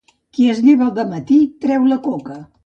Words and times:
Qui 0.37 0.47
es 0.53 0.61
lleva 0.67 0.87
de 0.95 1.05
matí 1.11 1.37
treu 1.67 1.87
la 1.93 1.99
coca. 2.09 2.41